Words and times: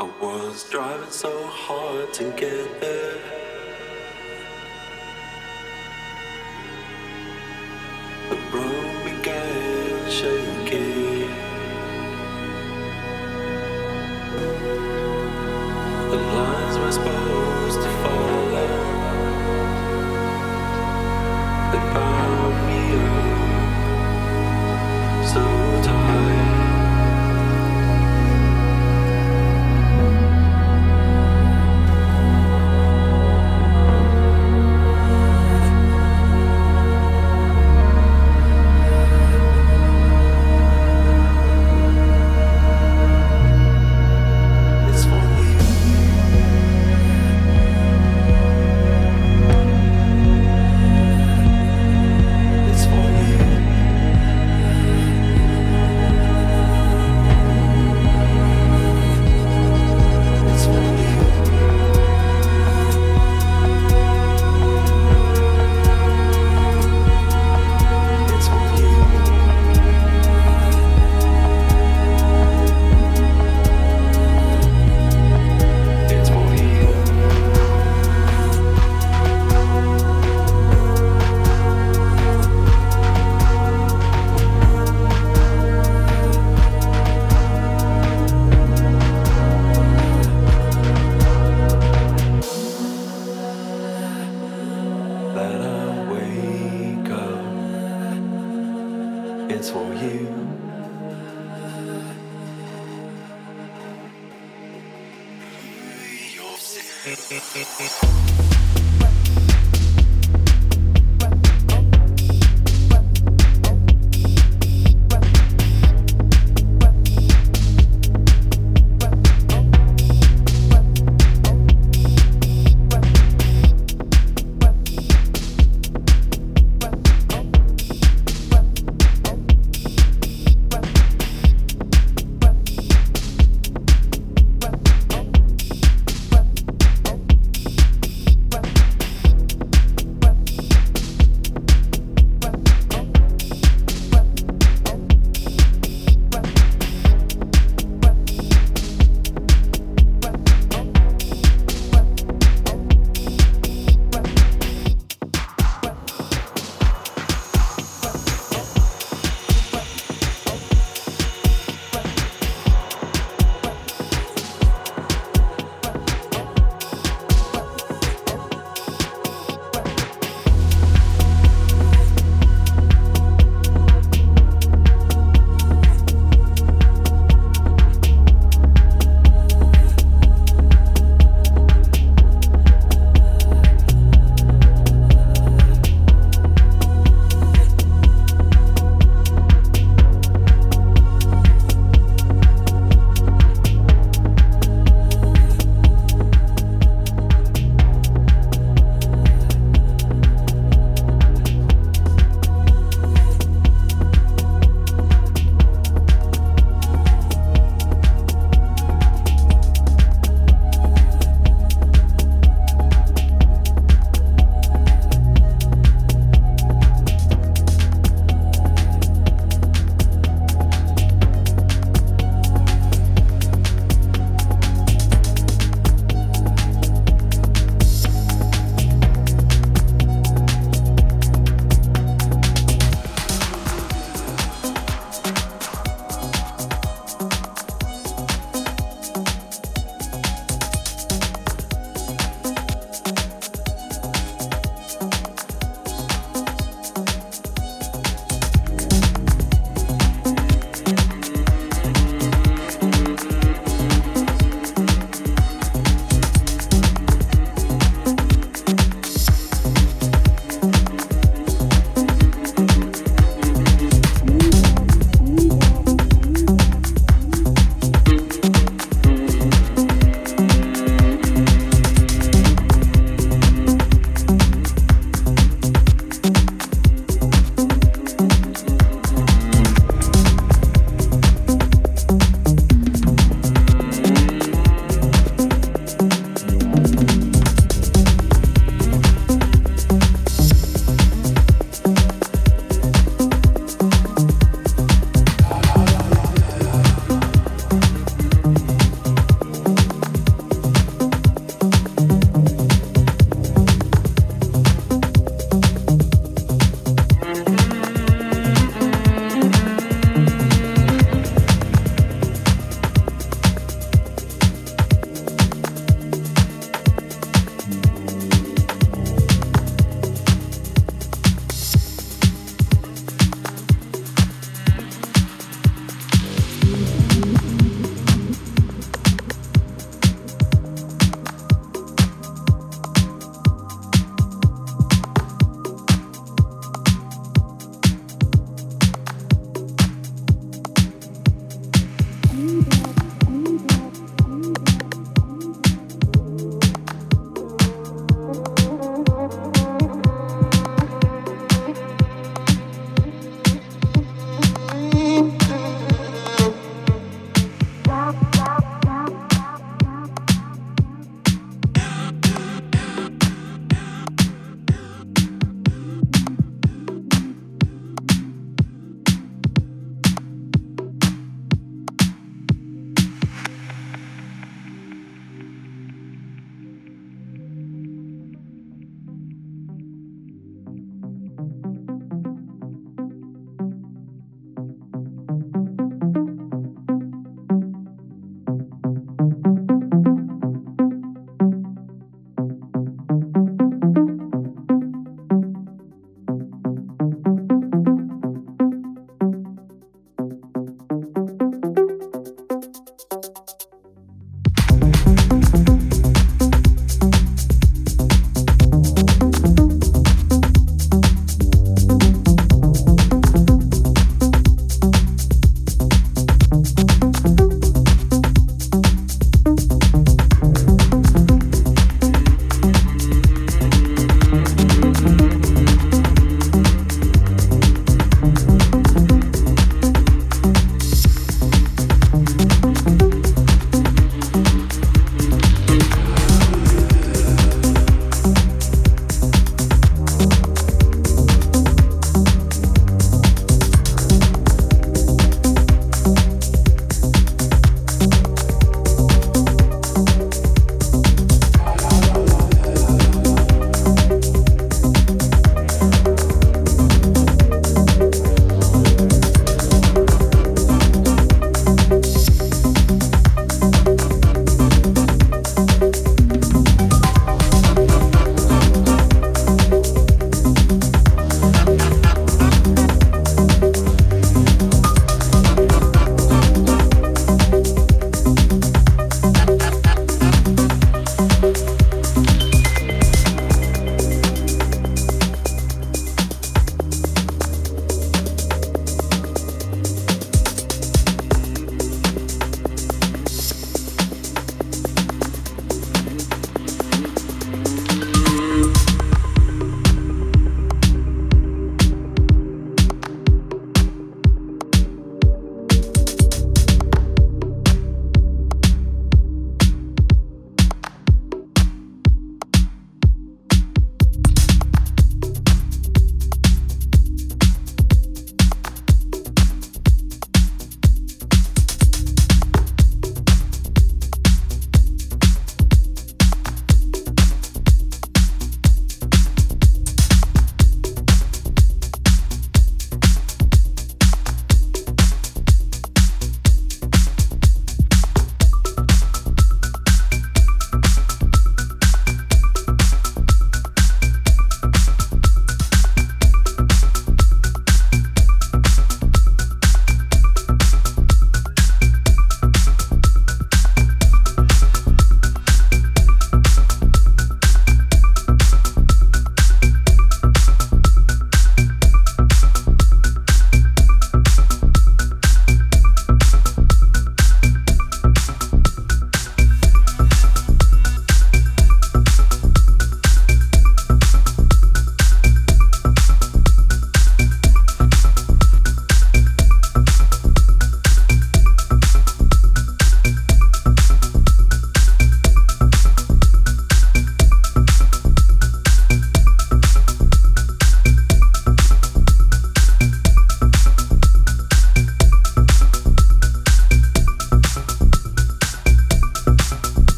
I 0.00 0.04
was 0.04 0.62
driving 0.70 1.10
so 1.10 1.44
hard 1.48 2.12
to 2.14 2.30
get 2.36 2.80
there. 2.80 3.37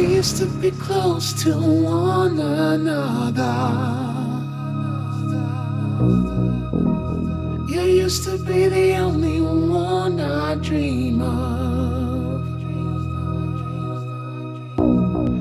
Used 0.00 0.36
to 0.38 0.46
be 0.46 0.70
close 0.70 1.32
to 1.42 1.52
one 1.58 2.38
another. 2.38 4.02
You 7.68 7.82
used 7.82 8.24
to 8.24 8.38
be 8.38 8.68
the 8.68 8.94
only 8.96 9.40
one 9.40 10.20
I 10.20 10.54
dream 10.54 11.20
of. 11.20 12.42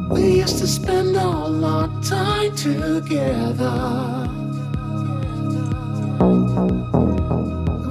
We 0.10 0.40
used 0.40 0.58
to 0.60 0.68
spend 0.68 1.16
all 1.16 1.64
our 1.64 1.88
time 2.02 2.56
together. 2.56 4.28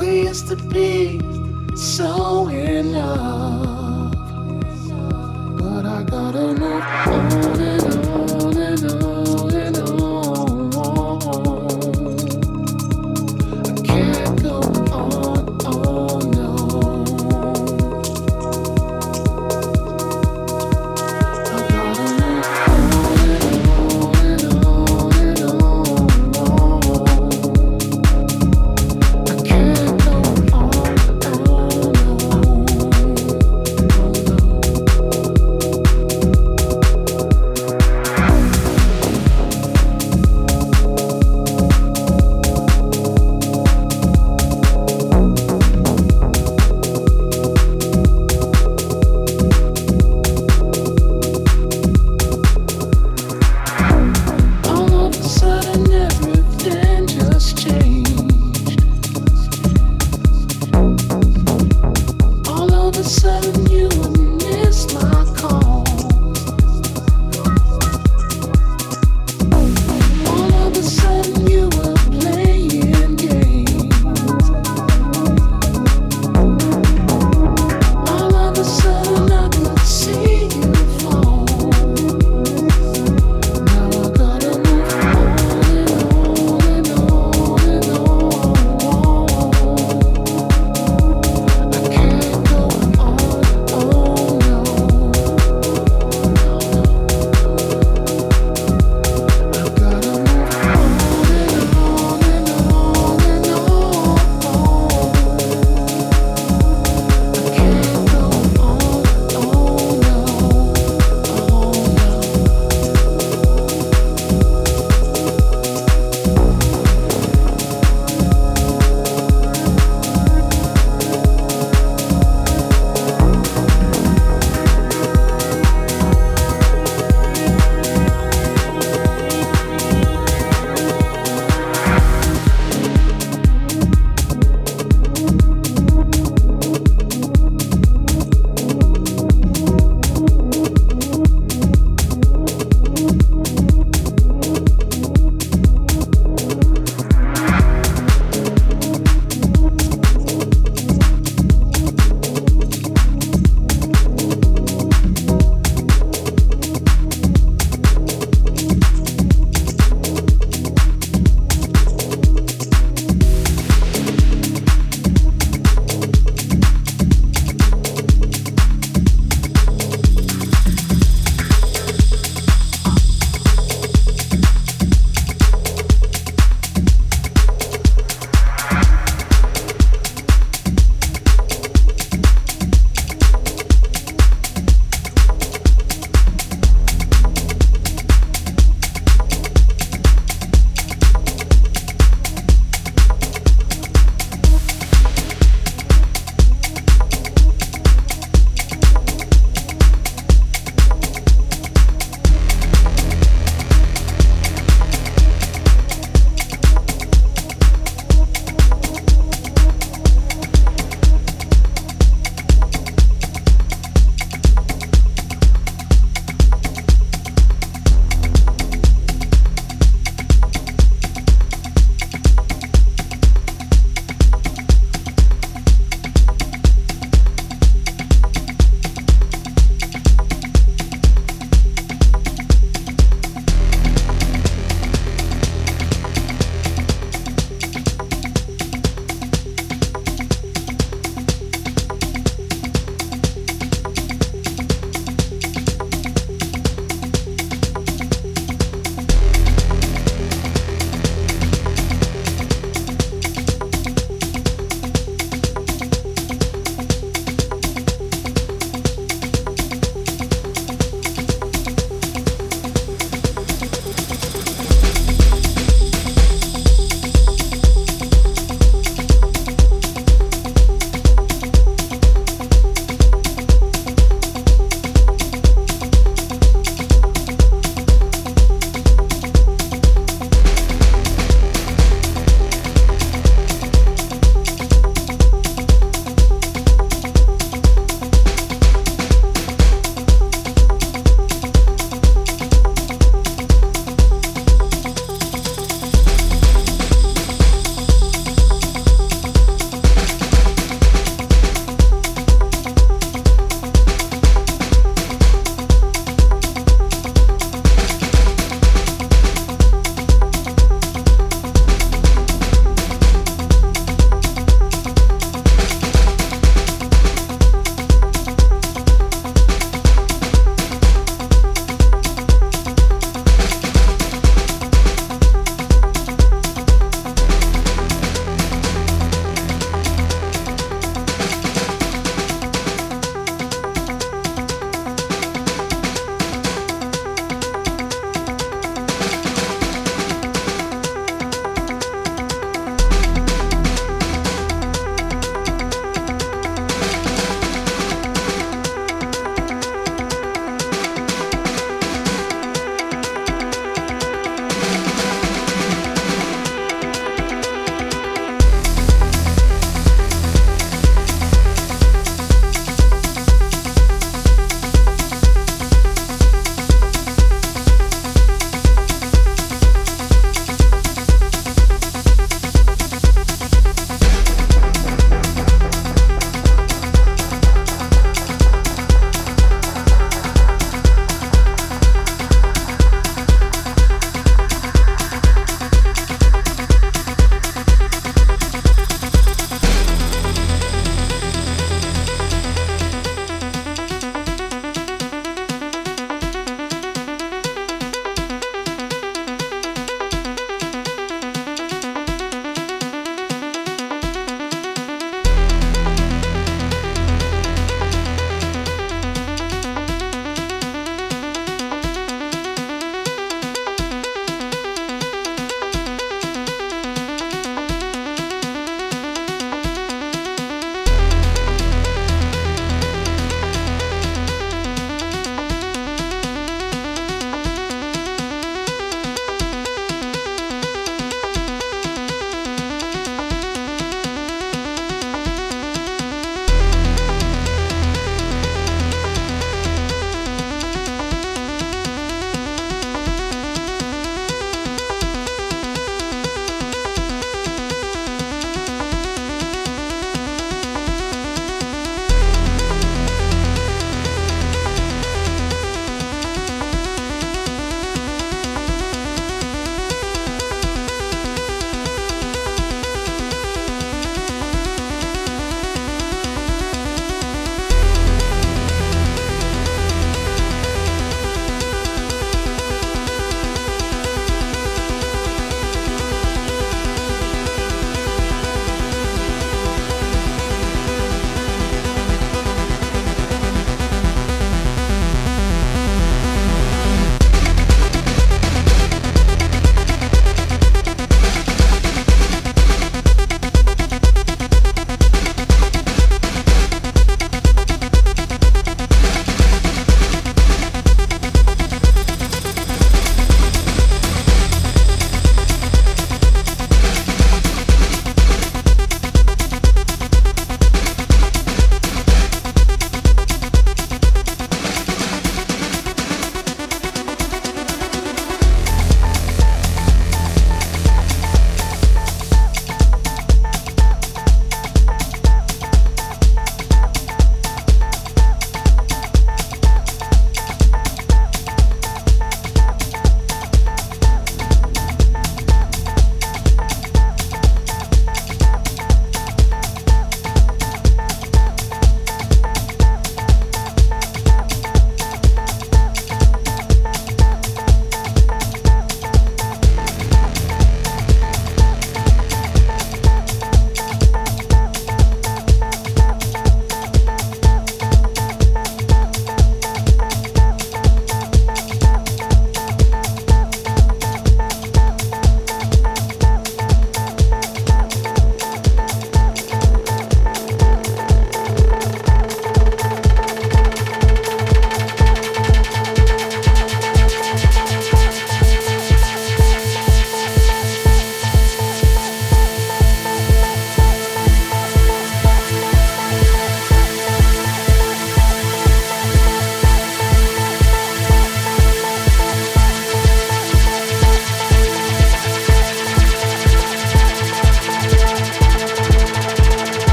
We 0.00 0.22
used 0.22 0.48
to 0.48 0.56
be 0.56 1.20
so 1.76 2.48
in 2.48 2.92
love. 2.92 3.77
But 6.30 6.36
I 6.36 6.52
gotta 6.52 7.88
move 7.88 7.97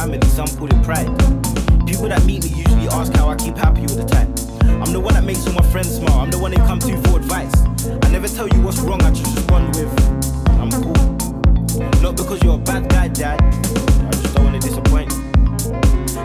family, 0.00 0.20
some 0.28 0.48
call 0.56 0.66
it 0.66 0.82
pride. 0.82 1.08
People 1.86 2.08
that 2.08 2.24
meet 2.24 2.42
me 2.44 2.50
usually 2.50 2.88
ask 2.88 3.12
how 3.14 3.28
I 3.28 3.36
keep 3.36 3.56
happy 3.56 3.82
all 3.82 3.96
the 4.02 4.04
time. 4.04 4.32
I'm 4.80 4.92
the 4.92 5.00
one 5.00 5.12
that 5.12 5.24
makes 5.24 5.46
all 5.46 5.52
my 5.52 5.66
friends 5.70 5.96
smile, 5.96 6.20
I'm 6.20 6.30
the 6.30 6.38
one 6.38 6.52
they 6.52 6.56
come 6.68 6.78
to 6.78 6.96
for 7.04 7.18
advice. 7.18 7.52
I 8.04 8.08
never 8.08 8.26
tell 8.26 8.48
you 8.48 8.62
what's 8.62 8.78
wrong, 8.80 9.02
I 9.02 9.10
just 9.10 9.36
respond 9.36 9.76
with, 9.76 9.92
I'm 10.56 10.70
cool. 10.70 11.00
Not 12.00 12.16
because 12.16 12.42
you're 12.42 12.54
a 12.54 12.64
bad 12.70 12.88
guy, 12.88 13.08
dad, 13.08 13.42
I 13.42 14.10
just 14.22 14.34
don't 14.34 14.44
wanna 14.44 14.60
disappoint 14.60 15.12
you. 15.12 15.20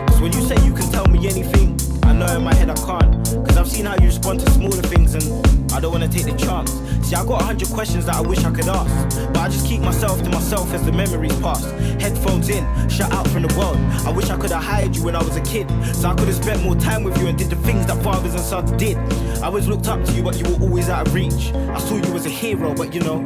Cause 0.08 0.20
when 0.22 0.32
you 0.32 0.40
say 0.40 0.56
you 0.64 0.72
can 0.72 0.90
tell 0.90 1.06
me 1.08 1.28
anything, 1.28 1.78
I 2.04 2.14
know 2.14 2.34
in 2.34 2.44
my 2.44 2.54
head 2.54 2.70
I 2.70 2.76
can't. 2.76 3.12
Cause 3.44 3.58
I've 3.58 3.68
seen 3.68 3.84
how 3.84 3.96
you 4.00 4.06
respond 4.06 4.40
to 4.40 4.50
smaller 4.52 4.82
things 4.88 5.12
and 5.14 5.72
I 5.72 5.80
don't 5.80 5.92
wanna 5.92 6.08
take 6.08 6.24
the 6.24 6.36
chance. 6.36 6.72
See, 7.06 7.14
I 7.14 7.24
got 7.24 7.40
a 7.40 7.44
hundred 7.44 7.68
questions 7.68 8.06
that 8.06 8.16
I 8.16 8.20
wish 8.20 8.42
I 8.42 8.50
could 8.50 8.66
ask, 8.66 9.16
but 9.28 9.36
I 9.36 9.48
just 9.48 9.64
keep 9.64 9.80
myself 9.80 10.20
to 10.24 10.28
myself 10.28 10.72
as 10.72 10.84
the 10.84 10.90
memories 10.90 11.38
pass. 11.38 11.64
Headphones 12.02 12.48
in, 12.48 12.64
shut 12.88 13.12
out 13.12 13.28
from 13.28 13.42
the 13.42 13.54
world. 13.56 13.76
I 14.04 14.10
wish 14.10 14.28
I 14.28 14.36
could 14.36 14.50
have 14.50 14.64
hired 14.64 14.96
you 14.96 15.04
when 15.04 15.14
I 15.14 15.22
was 15.22 15.36
a 15.36 15.40
kid, 15.42 15.70
so 15.94 16.08
I 16.08 16.14
could 16.16 16.26
have 16.26 16.34
spent 16.34 16.64
more 16.64 16.74
time 16.74 17.04
with 17.04 17.16
you 17.18 17.28
and 17.28 17.38
did 17.38 17.48
the 17.48 17.56
things 17.62 17.86
that 17.86 18.02
fathers 18.02 18.34
and 18.34 18.42
sons 18.42 18.72
did. 18.72 18.96
I 19.40 19.46
always 19.46 19.68
looked 19.68 19.86
up 19.86 20.04
to 20.04 20.12
you, 20.14 20.24
but 20.24 20.36
you 20.36 20.52
were 20.52 20.60
always 20.60 20.88
out 20.88 21.06
of 21.06 21.14
reach. 21.14 21.52
I 21.54 21.78
saw 21.78 21.94
you 21.94 22.12
as 22.16 22.26
a 22.26 22.28
hero, 22.28 22.74
but 22.74 22.92
you 22.92 23.02
know, 23.02 23.22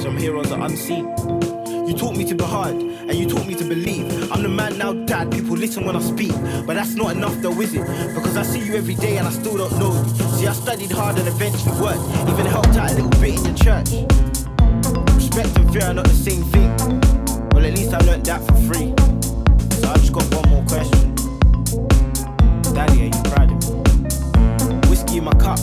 some 0.00 0.16
heroes 0.16 0.52
are 0.52 0.64
unseen. 0.64 1.43
You 1.86 1.92
taught 1.92 2.16
me 2.16 2.24
to 2.24 2.34
be 2.34 2.44
hard, 2.44 2.76
and 2.76 3.14
you 3.14 3.28
taught 3.28 3.46
me 3.46 3.54
to 3.56 3.64
believe. 3.64 4.32
I'm 4.32 4.42
the 4.42 4.48
man 4.48 4.78
now, 4.78 4.94
dad. 4.94 5.30
People 5.30 5.54
listen 5.54 5.84
when 5.84 5.94
I 5.94 6.00
speak, 6.00 6.32
but 6.66 6.74
that's 6.76 6.94
not 6.94 7.14
enough 7.14 7.34
though, 7.42 7.60
is 7.60 7.74
it? 7.74 7.82
Because 8.14 8.38
I 8.38 8.42
see 8.42 8.60
you 8.60 8.74
every 8.74 8.94
day 8.94 9.18
and 9.18 9.26
I 9.26 9.30
still 9.30 9.58
don't 9.58 9.78
know 9.78 9.92
you. 9.92 10.24
See, 10.38 10.46
I 10.46 10.54
studied 10.54 10.90
hard 10.90 11.18
and 11.18 11.28
eventually 11.28 11.78
worked, 11.78 12.00
even 12.30 12.46
helped 12.46 12.76
out 12.76 12.90
a 12.90 12.94
little 12.94 13.10
bit 13.20 13.36
in 13.36 13.42
the 13.42 13.52
church. 13.52 13.90
Respect 15.14 15.56
and 15.58 15.70
fear 15.72 15.84
are 15.84 15.92
not 15.92 16.06
the 16.06 16.14
same 16.14 16.42
thing. 16.44 16.70
Well, 17.50 17.66
at 17.66 17.74
least 17.76 17.92
I 17.92 17.98
learned 17.98 18.24
that 18.26 18.40
for 18.46 18.56
free. 18.64 18.94
So 19.76 19.90
I 19.90 19.96
just 19.98 20.12
got 20.12 20.24
one 20.34 20.48
more 20.48 20.64
question. 20.64 21.14
Daddy, 22.72 23.02
are 23.02 23.12
you 23.12 23.22
proud 23.28 23.52
of 23.52 23.60
me? 23.60 24.88
Whiskey 24.88 25.18
in 25.18 25.24
my 25.24 25.34
cup, 25.34 25.58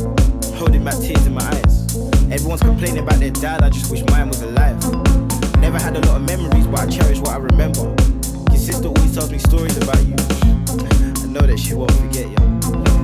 holding 0.54 0.84
my 0.84 0.92
tears 0.92 1.26
in 1.26 1.34
my 1.34 1.42
eyes. 1.42 1.98
Everyone's 2.30 2.62
complaining 2.62 3.00
about 3.00 3.20
their 3.20 3.32
dad, 3.32 3.64
I 3.64 3.70
just 3.70 3.90
wish 3.90 4.06
mine 4.06 4.28
was 4.28 4.42
alive 4.44 5.01
never 5.62 5.78
had 5.78 5.96
a 5.96 6.00
lot 6.08 6.18
of 6.18 6.24
memories, 6.24 6.66
but 6.66 6.80
I 6.80 6.88
cherish 6.88 7.20
what 7.20 7.30
I 7.30 7.38
remember. 7.38 7.94
Your 8.50 8.58
sister 8.58 8.88
always 8.88 9.14
tells 9.14 9.32
me 9.32 9.38
stories 9.38 9.78
about 9.78 10.02
you. 10.04 10.16
I 11.22 11.28
know 11.30 11.46
that 11.46 11.60
she 11.60 11.76
won't 11.76 11.92
forget 11.92 12.26
you. 12.28 12.42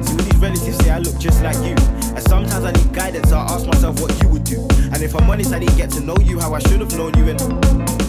See, 0.01 0.17
all 0.17 0.25
these 0.25 0.41
relatives 0.41 0.77
say 0.77 0.89
I 0.89 0.97
look 0.97 1.17
just 1.19 1.43
like 1.43 1.57
you. 1.57 1.77
And 2.17 2.23
sometimes 2.27 2.65
I 2.65 2.71
need 2.71 2.91
guidance, 2.93 3.29
so 3.29 3.37
I 3.37 3.43
ask 3.53 3.67
myself 3.67 4.01
what 4.01 4.11
you 4.23 4.29
would 4.29 4.43
do. 4.43 4.67
And 4.91 5.03
if 5.03 5.15
I'm 5.15 5.29
honest, 5.29 5.53
I 5.53 5.59
didn't 5.59 5.77
get 5.77 5.91
to 5.91 5.99
know 5.99 6.17
you 6.23 6.39
how 6.39 6.55
I 6.55 6.59
should 6.59 6.81
have 6.81 6.97
known 6.97 7.13
you, 7.15 7.29
and 7.29 7.39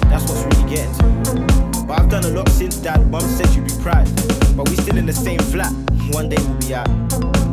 that's 0.09 0.25
what's 0.25 0.43
really 0.49 0.71
getting 0.71 0.95
to. 0.95 1.85
But 1.87 2.01
I've 2.01 2.09
done 2.09 2.25
a 2.25 2.31
lot 2.31 2.49
since 2.49 2.77
dad. 2.77 3.07
Mum 3.11 3.21
said 3.21 3.55
you'd 3.55 3.67
be 3.67 3.77
proud. 3.83 4.09
But 4.57 4.69
we 4.71 4.77
still 4.77 4.97
in 4.97 5.05
the 5.05 5.13
same 5.13 5.41
flat. 5.41 5.73
One 6.11 6.31
day 6.31 6.37
we'll 6.41 6.59
be 6.59 6.75
out. 6.75 7.48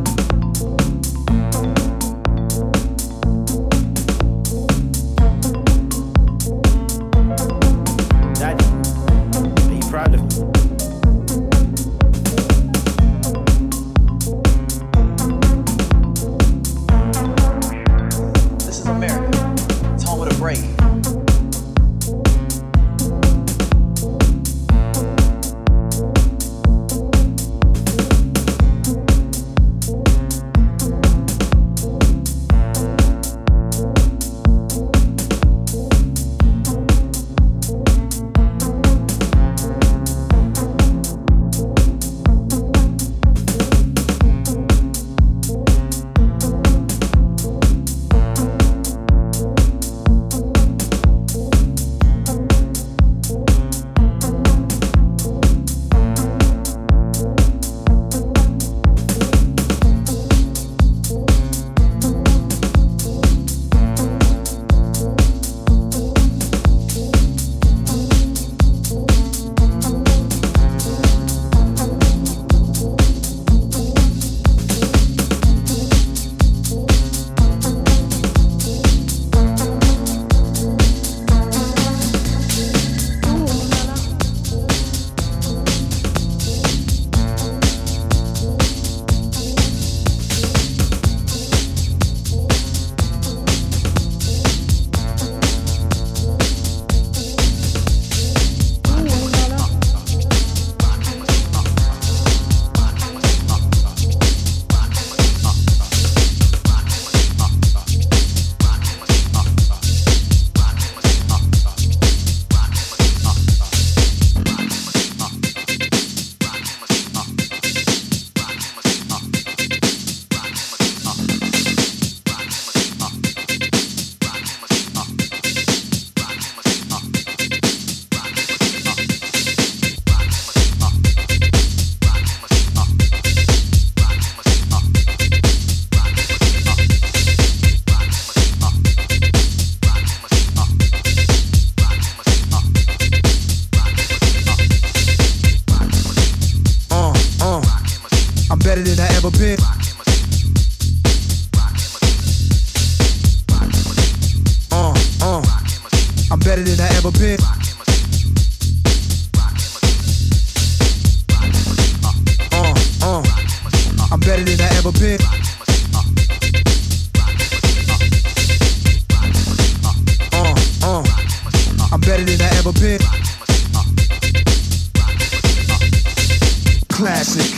classic. 176.95 177.51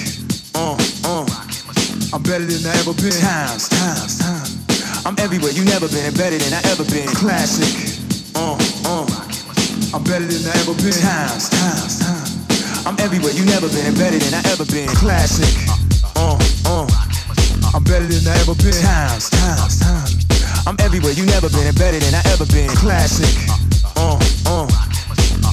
Uh, 0.57 0.73
uh. 1.05 1.21
I'm 2.09 2.23
better 2.25 2.45
than 2.49 2.65
I 2.65 2.73
ever 2.81 2.93
been. 2.97 3.13
Times, 3.13 3.69
times, 3.69 4.17
times. 4.17 5.05
I'm 5.05 5.13
everywhere 5.21 5.53
you 5.53 5.63
never 5.63 5.85
been. 5.87 6.09
Better 6.17 6.41
than 6.41 6.57
I 6.57 6.61
ever 6.73 6.81
been. 6.89 7.05
Classic. 7.13 7.69
Uh, 8.33 8.57
uh. 8.89 9.05
I'm 9.93 10.01
better 10.01 10.25
than 10.25 10.41
I 10.41 10.57
ever 10.65 10.73
been. 10.81 10.89
Times, 10.89 11.53
times, 11.53 12.01
times. 12.01 12.33
I'm 12.89 12.97
everywhere 12.97 13.29
you 13.37 13.45
never 13.45 13.69
been. 13.69 13.93
Better 13.93 14.17
than 14.17 14.33
I 14.33 14.41
ever 14.49 14.65
been. 14.65 14.89
Classic. 14.97 15.53
Uh, 16.17 16.33
uh. 16.65 16.89
I'm 17.77 17.85
better 17.85 18.09
than 18.09 18.25
I 18.25 18.33
ever 18.41 18.57
been. 18.57 18.73
Times, 18.73 19.29
times, 19.29 19.77
times. 19.85 20.65
I'm 20.65 20.77
everywhere 20.81 21.13
you 21.13 21.29
never 21.29 21.49
been. 21.53 21.69
Better 21.77 22.01
than 22.01 22.17
I 22.17 22.25
ever 22.33 22.49
been. 22.49 22.73
Classic. 22.73 23.29
Uh, 23.93 24.17
uh. 24.49 24.65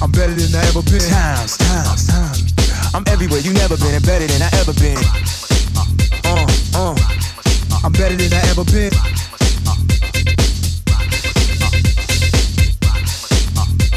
I'm 0.01 0.11
better 0.11 0.33
than 0.33 0.57
I 0.57 0.65
ever 0.73 0.81
been. 0.89 1.05
Times, 1.05 1.61
times, 1.61 2.09
times. 2.09 2.34
I'm 2.95 3.03
everywhere, 3.09 3.41
you 3.41 3.53
never 3.55 3.77
been, 3.77 3.93
and 3.93 4.07
better 4.07 4.25
than 4.25 4.41
I 4.41 4.51
ever 4.61 4.73
been. 4.75 4.97
Uh, 6.25 6.47
uh, 6.77 6.95
I'm 7.83 7.91
better 7.91 8.15
than 8.15 8.33
I 8.33 8.39
ever 8.51 8.63
been. 8.63 8.93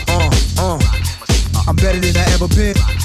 Uh, 0.09 0.31
uh, 0.57 0.79
I'm 1.67 1.75
better 1.75 1.99
than 1.99 2.17
I 2.17 2.25
ever 2.33 2.47
been. 2.47 2.96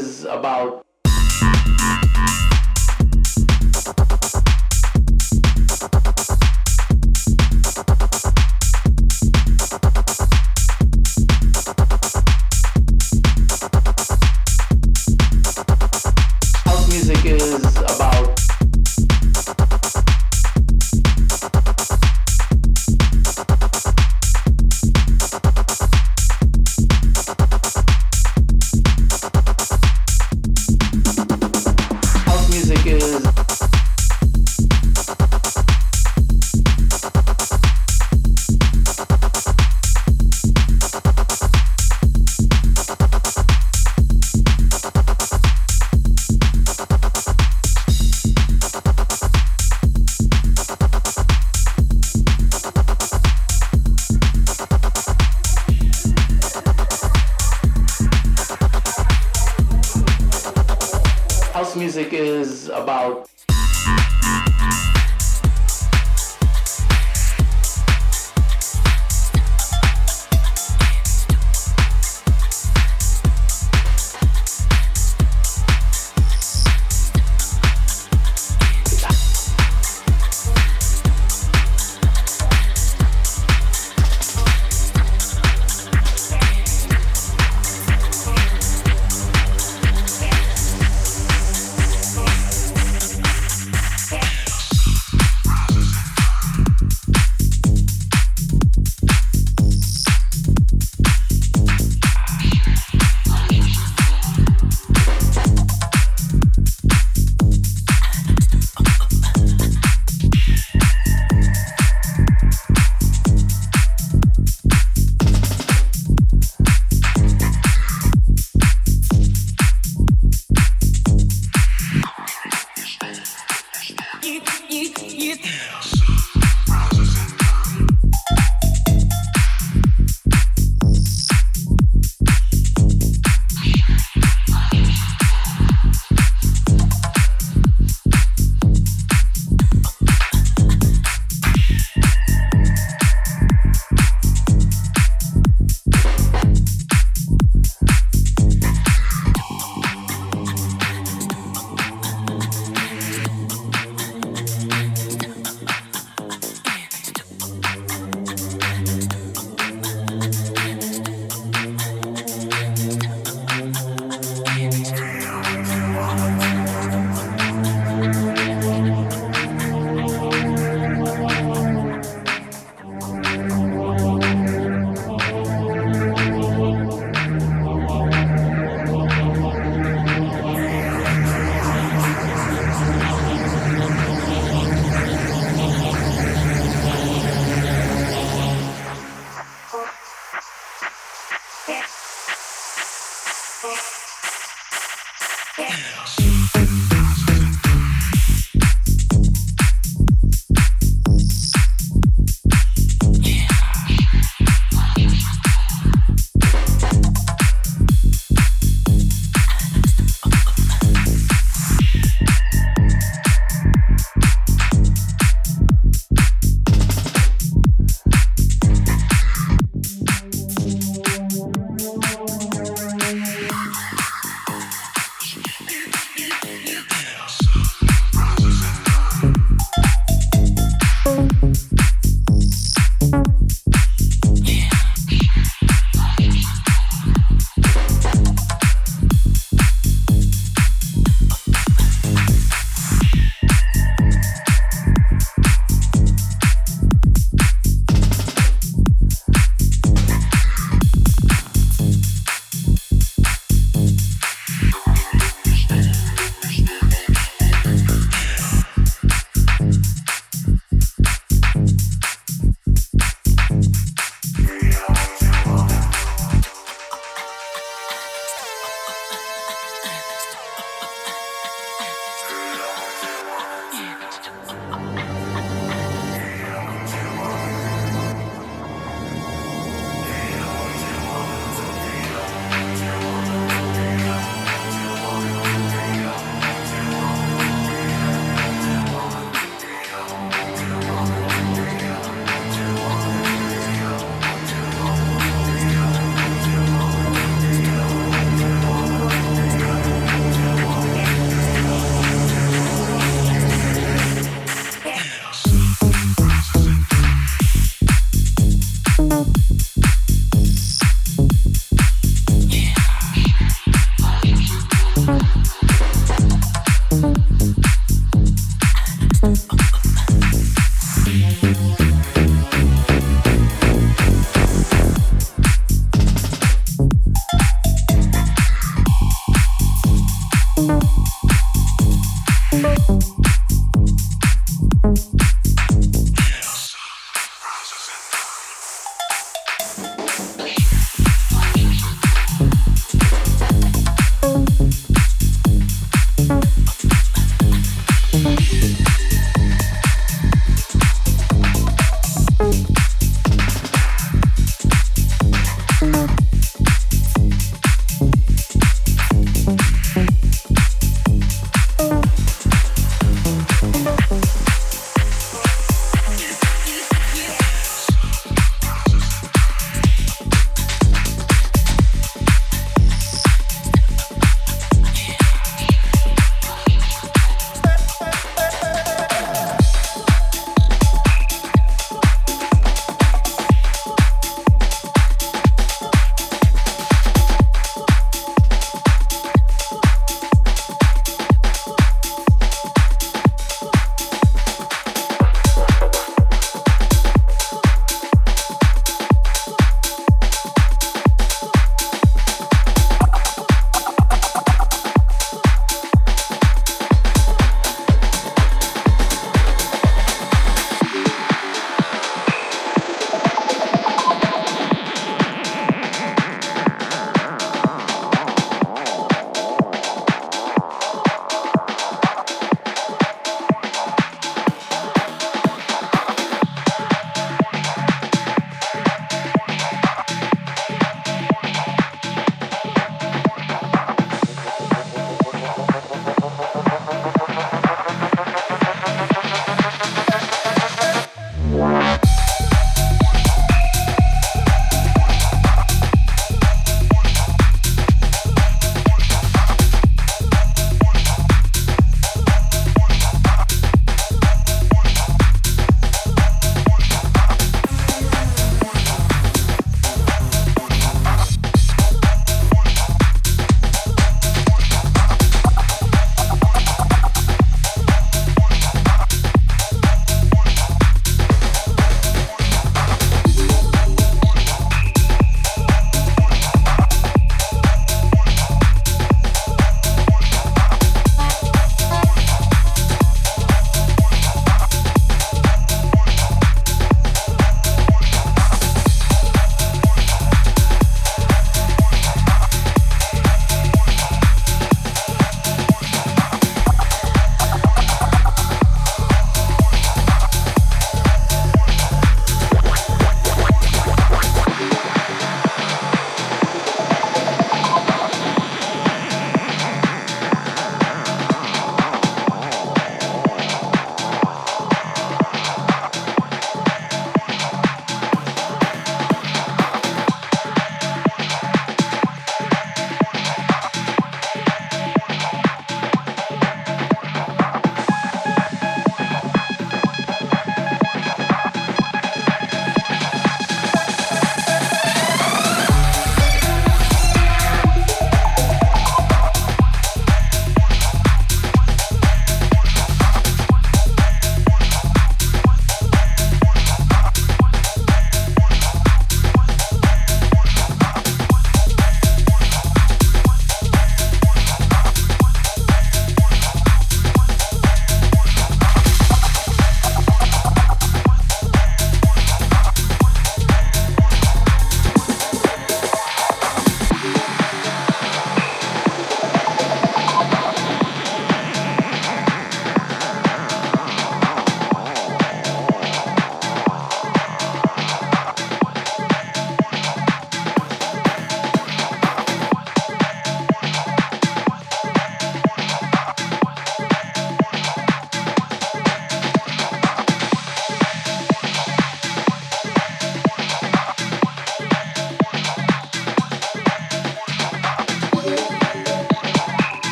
is 0.00 0.24
about 0.24 0.86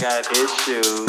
got 0.00 0.30
issues. 0.32 1.05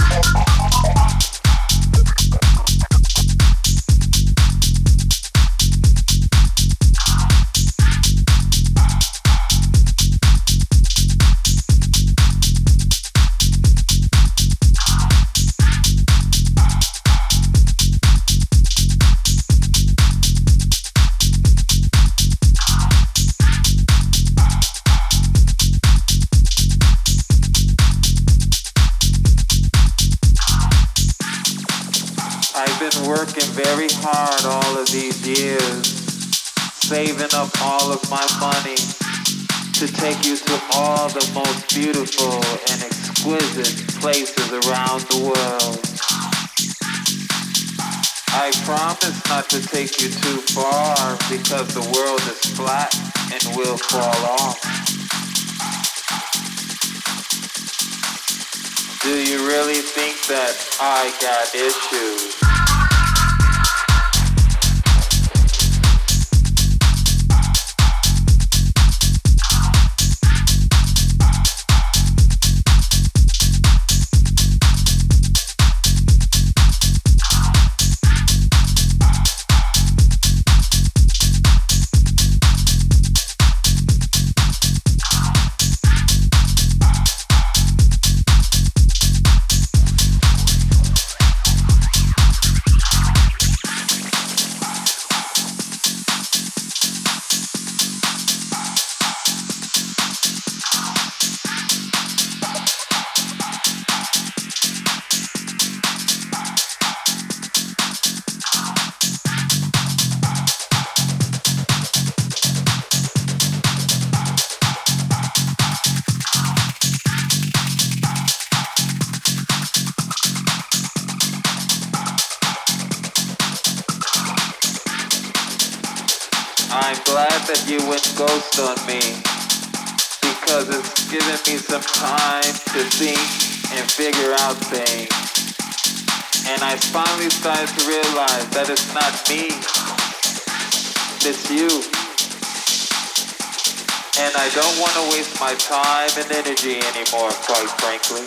Energy 146.47 146.77
anymore, 146.77 147.29
quite 147.43 147.67
frankly. 147.81 148.21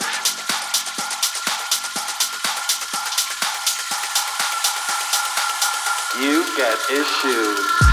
You've 6.20 6.56
got 6.58 6.90
issues. 6.90 7.89